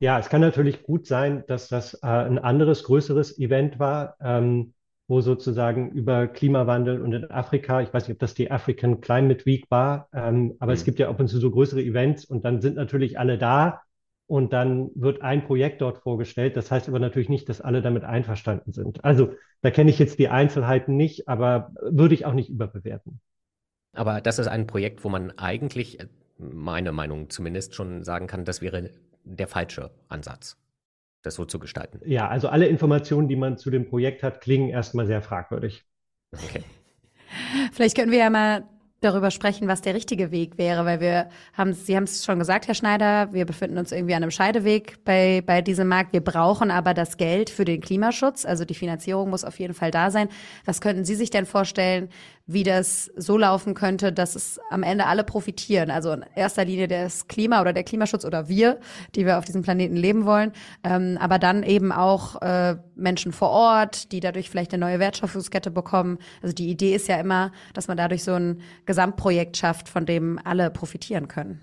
[0.00, 4.72] Ja, es kann natürlich gut sein, dass das äh, ein anderes, größeres Event war, ähm,
[5.08, 9.44] wo sozusagen über Klimawandel und in Afrika, ich weiß nicht, ob das die African Climate
[9.44, 10.76] Week war, ähm, aber mhm.
[10.76, 13.82] es gibt ja ab und zu so größere Events und dann sind natürlich alle da
[14.26, 16.56] und dann wird ein Projekt dort vorgestellt.
[16.56, 19.04] Das heißt aber natürlich nicht, dass alle damit einverstanden sind.
[19.04, 23.20] Also da kenne ich jetzt die Einzelheiten nicht, aber würde ich auch nicht überbewerten.
[23.92, 25.98] Aber das ist ein Projekt, wo man eigentlich,
[26.38, 28.90] meine Meinung zumindest, schon sagen kann, das wäre
[29.24, 30.56] der falsche Ansatz,
[31.22, 32.00] das so zu gestalten.
[32.04, 35.84] Ja, also alle Informationen, die man zu dem Projekt hat, klingen erstmal sehr fragwürdig.
[36.32, 36.64] Okay.
[37.72, 38.64] Vielleicht können wir ja mal
[39.00, 42.68] darüber sprechen, was der richtige Weg wäre, weil wir haben, Sie haben es schon gesagt,
[42.68, 46.12] Herr Schneider, wir befinden uns irgendwie an einem Scheideweg bei, bei diesem Markt.
[46.12, 49.90] Wir brauchen aber das Geld für den Klimaschutz, also die Finanzierung muss auf jeden Fall
[49.90, 50.28] da sein.
[50.66, 52.10] Was könnten Sie sich denn vorstellen,
[52.52, 55.90] wie das so laufen könnte, dass es am Ende alle profitieren.
[55.90, 58.80] Also in erster Linie das Klima oder der Klimaschutz oder wir,
[59.14, 63.50] die wir auf diesem Planeten leben wollen, ähm, aber dann eben auch äh, Menschen vor
[63.50, 66.18] Ort, die dadurch vielleicht eine neue Wertschöpfungskette bekommen.
[66.42, 70.40] Also die Idee ist ja immer, dass man dadurch so ein Gesamtprojekt schafft, von dem
[70.42, 71.60] alle profitieren können.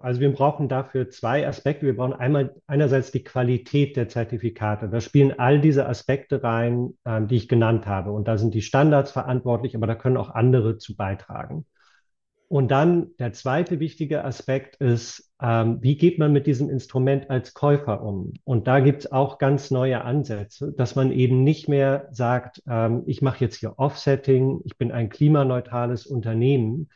[0.00, 1.86] Also wir brauchen dafür zwei Aspekte.
[1.86, 4.88] Wir brauchen einmal einerseits die Qualität der Zertifikate.
[4.88, 8.12] Da spielen all diese Aspekte rein, äh, die ich genannt habe.
[8.12, 11.66] Und da sind die Standards verantwortlich, aber da können auch andere zu beitragen.
[12.48, 17.52] Und dann der zweite wichtige Aspekt ist, ähm, wie geht man mit diesem Instrument als
[17.52, 18.32] Käufer um?
[18.44, 23.02] Und da gibt es auch ganz neue Ansätze, dass man eben nicht mehr sagt, ähm,
[23.04, 26.88] ich mache jetzt hier Offsetting, ich bin ein klimaneutrales Unternehmen,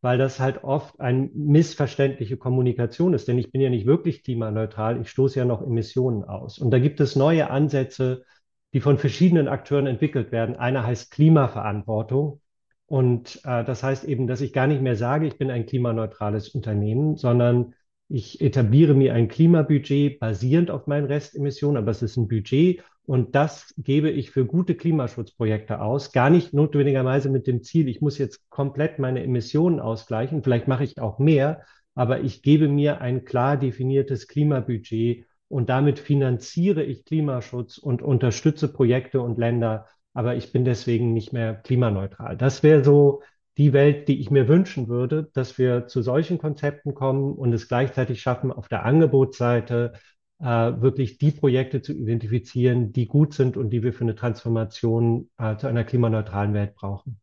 [0.00, 3.26] weil das halt oft eine missverständliche Kommunikation ist.
[3.28, 6.58] Denn ich bin ja nicht wirklich klimaneutral, ich stoße ja noch Emissionen aus.
[6.58, 8.24] Und da gibt es neue Ansätze,
[8.72, 10.56] die von verschiedenen Akteuren entwickelt werden.
[10.56, 12.40] Einer heißt Klimaverantwortung.
[12.86, 16.48] Und äh, das heißt eben, dass ich gar nicht mehr sage, ich bin ein klimaneutrales
[16.50, 17.74] Unternehmen, sondern
[18.08, 23.34] ich etabliere mir ein Klimabudget basierend auf meinen Restemissionen, aber es ist ein Budget und
[23.34, 26.12] das gebe ich für gute Klimaschutzprojekte aus.
[26.12, 30.42] Gar nicht notwendigerweise mit dem Ziel, ich muss jetzt komplett meine Emissionen ausgleichen.
[30.42, 31.62] Vielleicht mache ich auch mehr,
[31.94, 38.70] aber ich gebe mir ein klar definiertes Klimabudget und damit finanziere ich Klimaschutz und unterstütze
[38.70, 39.86] Projekte und Länder.
[40.12, 42.36] Aber ich bin deswegen nicht mehr klimaneutral.
[42.36, 43.22] Das wäre so
[43.56, 47.68] die Welt, die ich mir wünschen würde, dass wir zu solchen Konzepten kommen und es
[47.68, 49.94] gleichzeitig schaffen, auf der Angebotsseite
[50.40, 55.28] äh, wirklich die Projekte zu identifizieren, die gut sind und die wir für eine Transformation
[55.38, 57.20] äh, zu einer klimaneutralen Welt brauchen.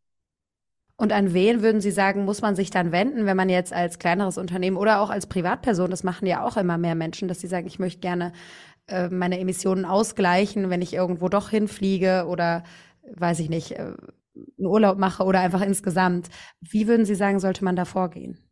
[0.98, 3.98] Und an wen würden Sie sagen, muss man sich dann wenden, wenn man jetzt als
[3.98, 7.48] kleineres Unternehmen oder auch als Privatperson, das machen ja auch immer mehr Menschen, dass sie
[7.48, 8.32] sagen, ich möchte gerne
[8.86, 12.64] äh, meine Emissionen ausgleichen, wenn ich irgendwo doch hinfliege oder
[13.14, 13.92] weiß ich nicht, äh,
[14.58, 16.28] einen Urlaub mache oder einfach insgesamt.
[16.60, 18.45] Wie würden Sie sagen, sollte man da vorgehen?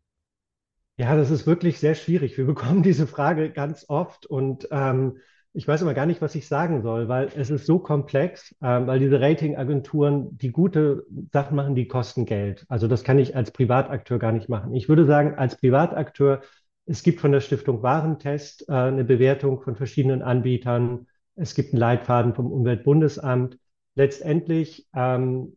[0.96, 2.36] Ja, das ist wirklich sehr schwierig.
[2.38, 5.18] Wir bekommen diese Frage ganz oft und ähm,
[5.56, 8.86] ich weiß immer gar nicht, was ich sagen soll, weil es ist so komplex, ähm,
[8.88, 12.64] weil diese Ratingagenturen, die gute Sachen machen, die kosten Geld.
[12.68, 14.74] Also das kann ich als Privatakteur gar nicht machen.
[14.74, 16.42] Ich würde sagen, als Privatakteur
[16.86, 21.06] Es gibt von der Stiftung Warentest äh, eine Bewertung von verschiedenen Anbietern.
[21.34, 23.58] Es gibt einen Leitfaden vom Umweltbundesamt.
[23.94, 25.56] Letztendlich ähm,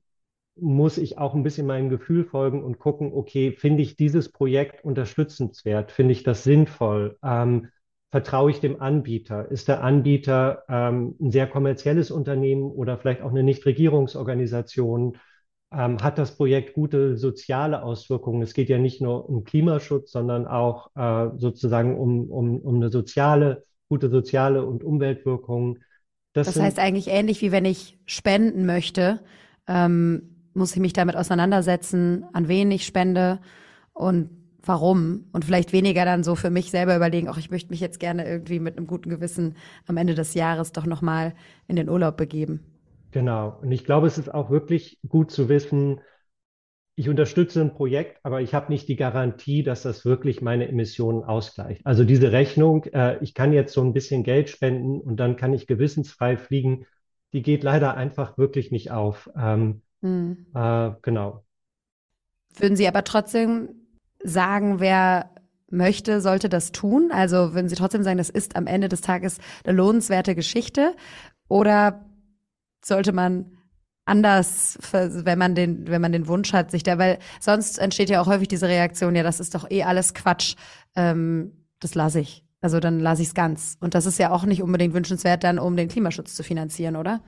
[0.59, 4.83] muss ich auch ein bisschen meinem Gefühl folgen und gucken, okay, finde ich dieses Projekt
[4.83, 5.91] unterstützenswert?
[5.91, 7.17] Finde ich das sinnvoll?
[7.23, 7.69] Ähm,
[8.11, 9.51] vertraue ich dem Anbieter?
[9.51, 15.17] Ist der Anbieter ähm, ein sehr kommerzielles Unternehmen oder vielleicht auch eine Nichtregierungsorganisation?
[15.71, 18.41] Ähm, hat das Projekt gute soziale Auswirkungen?
[18.41, 22.89] Es geht ja nicht nur um Klimaschutz, sondern auch äh, sozusagen um, um, um eine
[22.89, 25.79] soziale, gute soziale und Umweltwirkung.
[26.31, 29.19] Das, das heißt eigentlich ähnlich wie wenn ich spenden möchte,
[29.67, 33.39] ähm, muss ich mich damit auseinandersetzen, an wen ich spende
[33.93, 34.29] und
[34.63, 37.99] warum und vielleicht weniger dann so für mich selber überlegen, auch ich möchte mich jetzt
[37.99, 41.33] gerne irgendwie mit einem guten Gewissen am Ende des Jahres doch nochmal
[41.67, 42.63] in den Urlaub begeben.
[43.11, 43.57] Genau.
[43.61, 46.01] Und ich glaube, es ist auch wirklich gut zu wissen,
[46.99, 51.23] ich unterstütze ein Projekt, aber ich habe nicht die Garantie, dass das wirklich meine Emissionen
[51.23, 51.85] ausgleicht.
[51.85, 55.53] Also diese Rechnung, äh, ich kann jetzt so ein bisschen Geld spenden und dann kann
[55.53, 56.87] ich gewissensfrei fliegen,
[57.33, 59.29] die geht leider einfach wirklich nicht auf.
[59.39, 60.45] Ähm, mhm.
[60.53, 61.43] äh, genau.
[62.55, 63.69] Würden Sie aber trotzdem
[64.23, 65.29] sagen, wer
[65.69, 67.11] möchte, sollte das tun?
[67.11, 70.95] Also würden Sie trotzdem sagen, das ist am Ende des Tages eine lohnenswerte Geschichte?
[71.47, 72.05] Oder
[72.83, 73.57] sollte man
[74.05, 78.21] anders, wenn man den, wenn man den Wunsch hat, sich da, weil sonst entsteht ja
[78.21, 80.55] auch häufig diese Reaktion, ja, das ist doch eh alles Quatsch,
[80.95, 82.45] ähm, das lasse ich.
[82.61, 83.77] Also dann lasse ich es ganz.
[83.81, 87.21] Und das ist ja auch nicht unbedingt wünschenswert, dann um den Klimaschutz zu finanzieren, oder?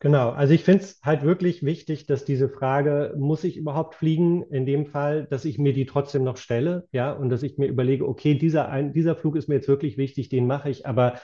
[0.00, 4.44] Genau, also ich finde es halt wirklich wichtig, dass diese Frage, muss ich überhaupt fliegen,
[4.44, 7.66] in dem Fall, dass ich mir die trotzdem noch stelle, ja, und dass ich mir
[7.66, 11.14] überlege, okay, dieser, ein, dieser Flug ist mir jetzt wirklich wichtig, den mache ich, aber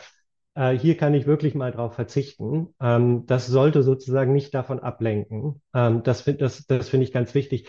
[0.57, 2.75] äh, hier kann ich wirklich mal drauf verzichten.
[2.81, 5.63] Ähm, das sollte sozusagen nicht davon ablenken.
[5.73, 7.69] Ähm, das das, das finde ich ganz wichtig.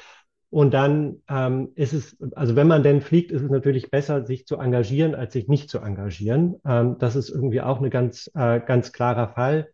[0.49, 4.47] Und dann ähm, ist es, also wenn man denn fliegt, ist es natürlich besser, sich
[4.47, 6.55] zu engagieren, als sich nicht zu engagieren.
[6.65, 9.69] Ähm, das ist irgendwie auch ein ganz, äh, ganz klarer Fall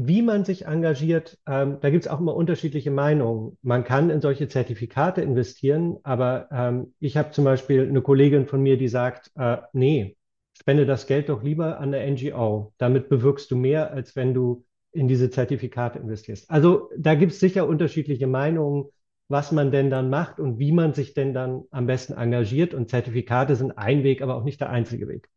[0.00, 3.58] wie man sich engagiert, ähm, da gibt es auch immer unterschiedliche Meinungen.
[3.62, 8.62] Man kann in solche Zertifikate investieren, aber ähm, ich habe zum Beispiel eine Kollegin von
[8.62, 10.16] mir, die sagt, äh, nee,
[10.56, 12.72] spende das Geld doch lieber an der NGO.
[12.78, 16.48] Damit bewirkst du mehr, als wenn du in diese Zertifikate investierst.
[16.48, 18.84] Also da gibt es sicher unterschiedliche Meinungen,
[19.26, 22.72] was man denn dann macht und wie man sich denn dann am besten engagiert.
[22.72, 25.28] Und Zertifikate sind ein Weg, aber auch nicht der einzige Weg.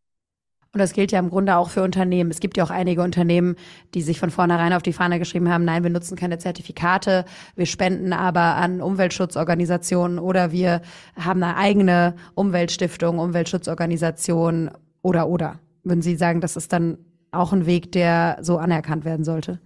[0.74, 2.32] Und das gilt ja im Grunde auch für Unternehmen.
[2.32, 3.56] Es gibt ja auch einige Unternehmen,
[3.94, 7.26] die sich von vornherein auf die Fahne geschrieben haben, nein, wir nutzen keine Zertifikate,
[7.58, 10.82] wir spenden aber an Umweltschutzorganisationen oder wir
[11.18, 15.60] haben eine eigene Umweltstiftung, Umweltschutzorganisation oder oder.
[15.84, 16.98] Würden Sie sagen, das ist dann
[17.32, 19.60] auch ein Weg, der so anerkannt werden sollte?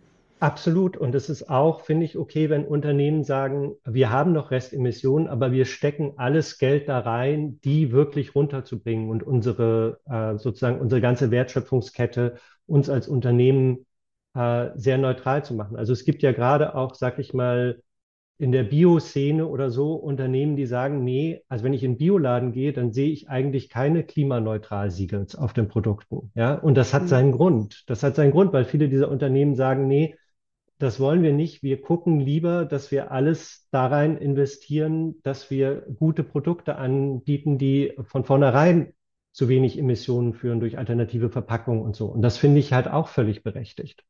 [0.46, 0.96] Absolut.
[0.96, 5.52] Und es ist auch, finde ich, okay, wenn Unternehmen sagen, wir haben noch Restemissionen, aber
[5.52, 11.32] wir stecken alles Geld da rein, die wirklich runterzubringen und unsere, äh, sozusagen unsere ganze
[11.32, 12.36] Wertschöpfungskette
[12.68, 13.88] uns als Unternehmen
[14.36, 15.78] äh, sehr neutral zu machen.
[15.78, 17.82] Also es gibt ja gerade auch, sag ich mal,
[18.38, 22.52] in der Bio-Szene oder so Unternehmen, die sagen, nee, also wenn ich in den Bioladen
[22.52, 26.32] gehe, dann sehe ich eigentlich keine Klimaneutral-Siegels auf den Produkten.
[26.36, 27.08] Ja, und das hat mhm.
[27.08, 27.84] seinen Grund.
[27.88, 30.16] Das hat seinen Grund, weil viele dieser Unternehmen sagen, nee,
[30.78, 31.64] das wollen wir nicht.
[31.64, 37.94] Wir gucken lieber, dass wir alles da rein investieren, dass wir gute Produkte anbieten, die
[38.04, 38.94] von vornherein
[39.32, 42.08] zu wenig Emissionen führen durch alternative Verpackungen und so.
[42.08, 44.04] Und das finde ich halt auch völlig berechtigt.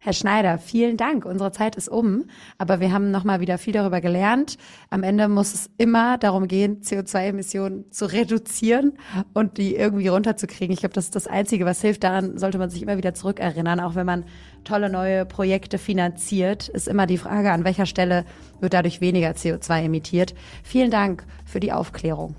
[0.00, 1.24] Herr Schneider, vielen Dank.
[1.24, 4.56] Unsere Zeit ist um, aber wir haben noch mal wieder viel darüber gelernt.
[4.90, 8.92] Am Ende muss es immer darum gehen, CO2-Emissionen zu reduzieren
[9.34, 10.72] und die irgendwie runterzukriegen.
[10.72, 12.04] Ich glaube, das ist das Einzige, was hilft.
[12.04, 14.24] Daran sollte man sich immer wieder zurückerinnern, auch wenn man
[14.62, 18.24] tolle neue Projekte finanziert, ist immer die Frage, an welcher Stelle
[18.60, 20.34] wird dadurch weniger CO2 emittiert.
[20.62, 22.36] Vielen Dank für die Aufklärung.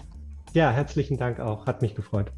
[0.54, 1.66] Ja, herzlichen Dank auch.
[1.66, 2.32] Hat mich gefreut.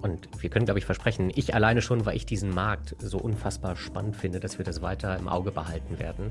[0.00, 3.76] Und wir können, glaube ich, versprechen, ich alleine schon, weil ich diesen Markt so unfassbar
[3.76, 6.30] spannend finde, dass wir das weiter im Auge behalten werden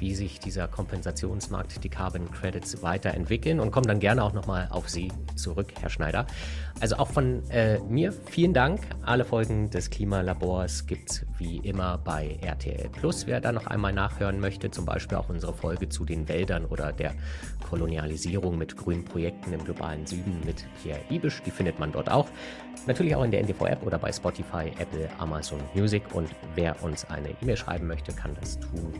[0.00, 4.88] wie sich dieser Kompensationsmarkt, die Carbon Credits weiterentwickeln und komme dann gerne auch nochmal auf
[4.88, 6.26] Sie zurück, Herr Schneider.
[6.80, 8.80] Also auch von äh, mir vielen Dank.
[9.02, 13.26] Alle Folgen des Klimalabors gibt es wie immer bei RTL Plus.
[13.26, 16.92] Wer da noch einmal nachhören möchte, zum Beispiel auch unsere Folge zu den Wäldern oder
[16.92, 17.14] der
[17.68, 22.28] Kolonialisierung mit grünen Projekten im globalen Süden mit Pierre Ibisch, die findet man dort auch.
[22.98, 26.02] Natürlich auch in der NTV-App oder bei Spotify, Apple, Amazon Music.
[26.14, 28.92] Und wer uns eine E-Mail schreiben möchte, kann das tun.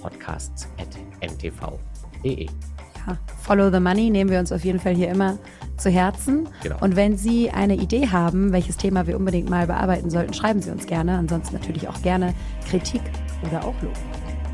[0.00, 2.44] podcasts.ntv.de.
[2.44, 5.36] Ja, Follow the Money nehmen wir uns auf jeden Fall hier immer
[5.78, 6.48] zu Herzen.
[6.62, 6.76] Genau.
[6.80, 10.70] Und wenn Sie eine Idee haben, welches Thema wir unbedingt mal bearbeiten sollten, schreiben Sie
[10.70, 11.18] uns gerne.
[11.18, 12.32] Ansonsten natürlich auch gerne
[12.68, 13.02] Kritik
[13.48, 13.94] oder auch Lob.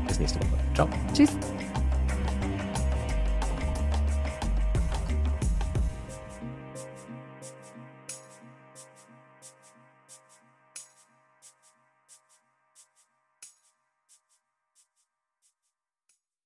[0.07, 0.57] Bis nächste Woche.
[0.73, 0.89] Ciao.
[1.13, 1.37] Tschüss.